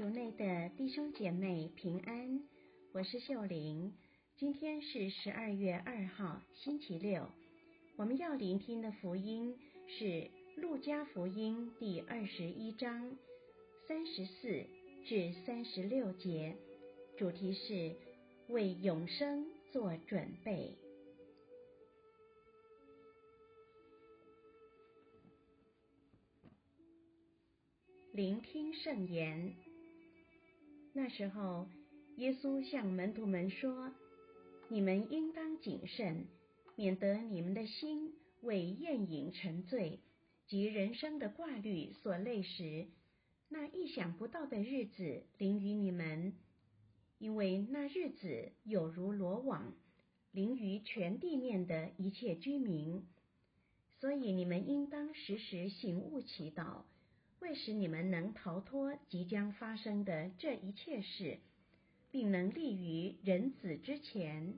[0.00, 2.42] 主内的弟兄姐妹平安，
[2.94, 3.92] 我是秀玲。
[4.34, 7.28] 今天是十二月二号，星期六。
[7.96, 9.54] 我们要聆听的福音
[9.86, 10.04] 是
[10.56, 13.14] 《路加福音》第二十一章
[13.86, 14.64] 三十四
[15.04, 16.56] 至三十六节，
[17.18, 17.94] 主题是
[18.48, 20.78] 为永生做准备。
[28.14, 29.54] 聆听圣言。
[31.02, 31.66] 那时候，
[32.16, 33.90] 耶稣向门徒们说
[34.68, 36.26] ：“你们应当谨慎，
[36.76, 40.00] 免得你们的心为宴饮沉醉
[40.46, 42.86] 及人生的挂虑所累时，
[43.48, 46.34] 那意想不到的日子临于你们。
[47.18, 49.72] 因为那日子有如罗网，
[50.32, 53.06] 临于全地面的一切居民。
[54.00, 56.82] 所以你们应当时时醒悟祈祷。”
[57.40, 61.38] 为使你们能逃脱即将发生的这一切事，
[62.10, 64.54] 并能立于人子之前。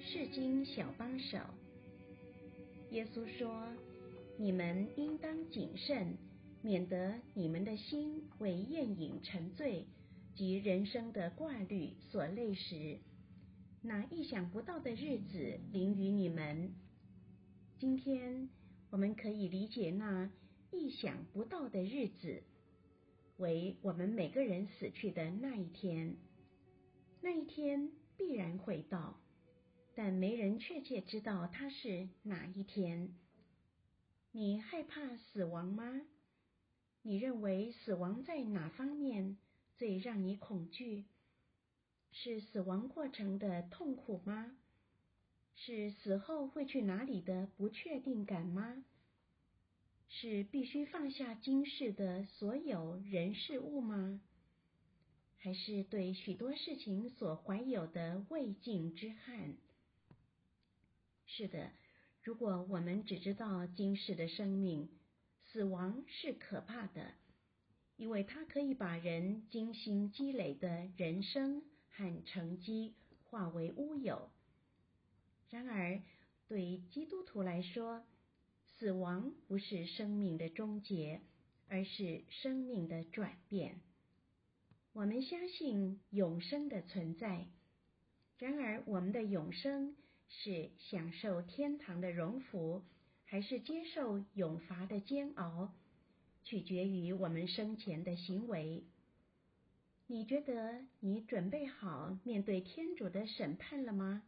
[0.00, 1.38] 释经小帮手，
[2.90, 3.68] 耶稣说
[4.38, 6.16] ：“你们应当谨慎。”
[6.62, 9.86] 免得你们的心为宴饮沉醉
[10.34, 12.98] 及人生的挂虑所累时，
[13.82, 16.74] 那意想不到的日子临于你们。
[17.78, 18.48] 今天
[18.90, 20.30] 我们可以理解那
[20.72, 22.42] 意想不到的日子，
[23.36, 26.16] 为我们每个人死去的那一天。
[27.20, 29.20] 那一天必然会到，
[29.94, 33.14] 但没人确切知道它是哪一天。
[34.32, 36.02] 你害怕死亡吗？
[37.02, 39.36] 你认为死亡在哪方面
[39.76, 41.04] 最让你恐惧？
[42.10, 44.56] 是死亡过程的痛苦吗？
[45.54, 48.84] 是死后会去哪里的不确定感吗？
[50.08, 54.20] 是必须放下今世的所有人事物吗？
[55.36, 59.56] 还是对许多事情所怀有的未尽之憾？
[61.26, 61.70] 是的，
[62.22, 64.88] 如果我们只知道今世的生命，
[65.58, 67.14] 死亡是可怕的，
[67.96, 74.30] 因为它可以把人精心积累的人生和成绩化为乌有。
[75.50, 76.00] 然而，
[76.46, 78.04] 对基督徒来说，
[78.78, 81.22] 死亡不是生命的终结，
[81.66, 83.80] 而是生命的转变。
[84.92, 87.48] 我们相信永生的存在，
[88.38, 89.96] 然而我们的永生
[90.28, 92.84] 是享受天堂的荣福。
[93.30, 95.70] 还是接受永罚的煎熬，
[96.44, 98.84] 取决于我们生前的行为。
[100.06, 104.22] 你觉得你准备好面对天主的审判了吗？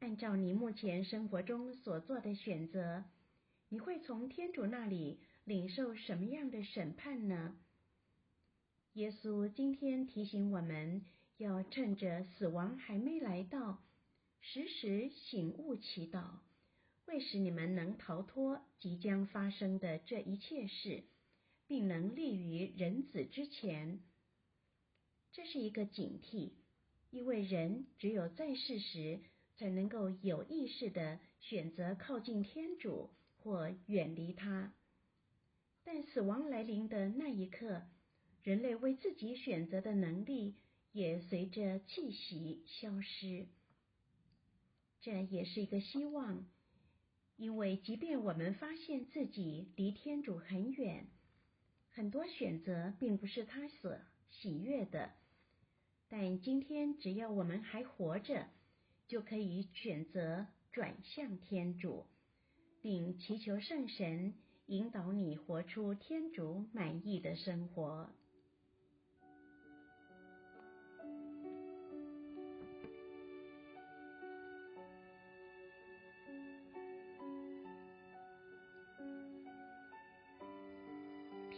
[0.00, 3.04] 按照你目前生活中所做的选择，
[3.70, 7.56] 你会从天主那里领受什么样的审判呢？
[8.92, 11.06] 耶稣今天提醒我们
[11.38, 13.82] 要趁着死亡还没来到，
[14.42, 16.40] 时时醒悟祈祷。
[17.08, 21.04] 会使你们能逃脱即将发生的这一切事，
[21.66, 24.00] 并能立于人子之前，
[25.32, 26.50] 这是一个警惕，
[27.08, 29.20] 因为人只有在世时
[29.56, 33.08] 才能够有意识的选择靠近天主
[33.38, 34.74] 或远离他。
[35.84, 37.84] 但死亡来临的那一刻，
[38.42, 40.56] 人类为自己选择的能力
[40.92, 43.46] 也随着气息消失。
[45.00, 46.46] 这也是一个希望。
[47.38, 51.06] 因为，即便我们发现自己离天主很远，
[51.90, 53.96] 很多选择并不是他所
[54.28, 55.12] 喜悦的，
[56.08, 58.48] 但今天只要我们还活着，
[59.06, 62.06] 就可以选择转向天主，
[62.82, 64.34] 并祈求圣神
[64.66, 68.10] 引导你活出天主满意的生活。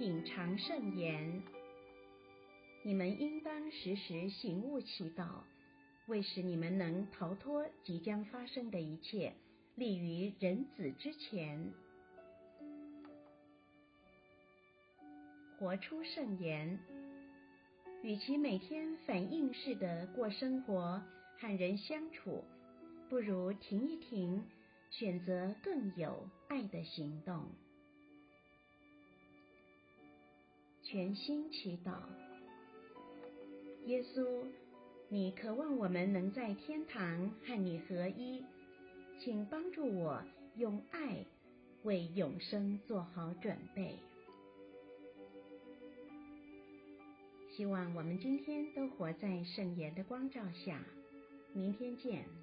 [0.00, 1.42] 品尝圣言，
[2.82, 5.42] 你们应当时时醒悟祈祷，
[6.06, 9.34] 为使你们能逃脱即将发生的一切，
[9.74, 11.70] 立于人子之前。
[15.58, 16.78] 活出圣言，
[18.02, 21.02] 与其每天反应式的过生活
[21.38, 22.42] 和人相处，
[23.10, 24.42] 不如停一停，
[24.88, 27.44] 选择更有爱的行动。
[30.90, 31.92] 全心祈祷，
[33.86, 34.42] 耶稣，
[35.08, 38.44] 你渴望我们能在天堂和你合一，
[39.20, 40.20] 请帮助我
[40.56, 41.24] 用爱
[41.84, 43.94] 为永生做好准备。
[47.56, 50.82] 希望我们今天都活在圣言的光照下。
[51.52, 52.39] 明天见。